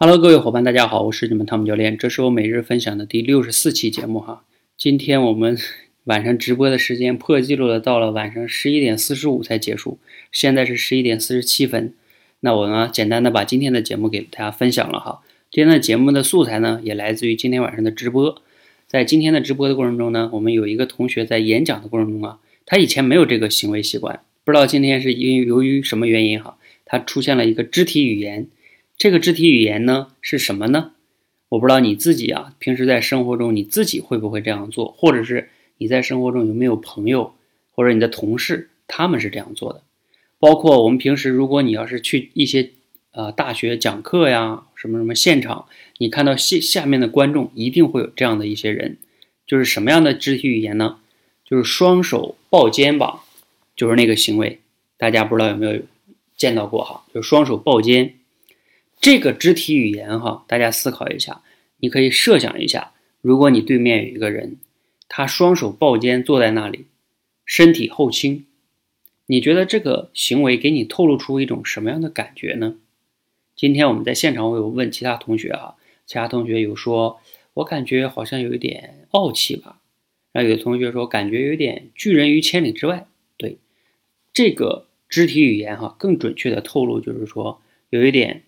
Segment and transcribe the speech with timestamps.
[0.00, 4.44] Hello，各位伙伴，大家好，我是你们汤姆教练，这是我每日分享的第六十四期节目哈。
[4.76, 5.58] 今天我们
[6.06, 9.98] 晚上直播的时间破纪录的，到了晚上十一点四十五才结束，
[10.30, 11.94] 现在是十一点四十七分。
[12.38, 15.18] 那我呢，简单的把今天的节目给大家分享了哈。
[15.50, 18.40] 今天的节目的素材呢，也来自于今天晚上的直播。
[18.86, 28.46] 在今天的直播的过程中呢，我们有一个同学在演讲的过程中啊，他以前没有这个行为习惯，不知道今天是因由于什么原因哈，他出现了一个肢体语言。
[28.98, 30.90] 这个肢体语言呢是什么呢？
[31.50, 37.32] 我不知道你自己啊，平时在生活中你自己会不会这样做，或者是你在生活中有没有朋友
[37.70, 39.82] 或者你的同事他们是这样做的？
[40.40, 42.70] 包括我们平时，如果你要是去一些
[43.12, 45.66] 呃大学讲课呀，什么什么现场，
[45.98, 48.96] 你看到下下面的观众一定会有这样的一些人，
[49.46, 50.98] 就是什么样的肢体语言呢？
[51.44, 53.20] 就是双手抱肩膀，
[53.76, 54.58] 就是那个行为，
[54.96, 55.82] 大家不知道有没有
[56.36, 57.04] 见到过哈？
[57.14, 58.16] 就双手抱肩。
[59.00, 61.42] 这个肢体语言哈，大家思考一下，
[61.78, 64.56] 你可以设想一下，如果你对面有一个人，
[65.08, 66.86] 他双手抱肩坐在那里，
[67.46, 68.44] 身体后倾，
[69.26, 72.76] 你觉得这个行为给你透露出一种什么样的感觉呢？
[73.54, 77.20] 今天我们在现场，我有问其他同学哈，其他同学有说，
[77.54, 79.80] 我感觉好像有一点傲气吧，
[80.32, 83.06] 然后有的同学说感觉有点拒人于千里之外。
[83.36, 83.58] 对，
[84.32, 88.42] 这个肢体语言哈，更准确的透露就是说有一点。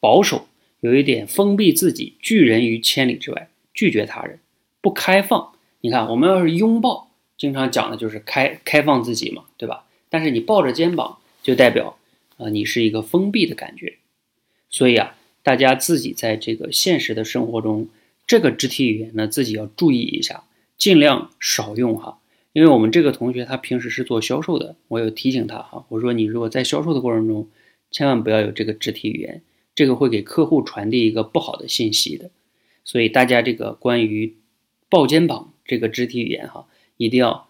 [0.00, 0.48] 保守
[0.80, 4.40] 有一点封闭自己，拒人于千里之外，拒绝他人，
[4.80, 5.52] 不开放。
[5.82, 9.84] 你看，我们要是拥抱，经常讲的就是开开放自己嘛，对吧？
[10.08, 11.98] 但是你抱着肩膀，就代表
[12.36, 13.98] 啊，你是一个封闭的感觉。
[14.68, 17.88] 所以啊，大家自己在这个现实的生活中，
[18.26, 20.44] 这个肢体语言呢，自己要注意一下，
[20.76, 22.18] 尽量少用哈。
[22.52, 27.48] 因为我们这个同学他平时是做销售的，我有提醒他哈，我说你如果在销售的过程中，
[27.90, 29.42] 千万不要有这个肢体语言。
[29.74, 32.30] 这个会给客户传递一个不好的信息的，
[32.84, 34.36] 所以大家这个关于
[34.88, 37.48] 抱肩膀这个肢体语言哈，一定要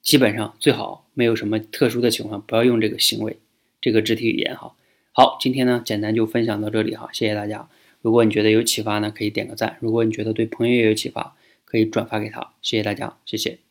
[0.00, 3.36] 基本上最好没有什么特殊的情况，不要用这个行为，
[3.80, 4.74] 这个肢体语言哈。
[5.12, 7.68] 好，今天呢简单就分享到这里哈，谢谢大家。
[8.00, 12.52] 如果你觉得有启发呢，可以点个赞；如果你觉得对朋友也有启发，可以转发给他。
[12.62, 13.67] 谢谢大家，谢谢。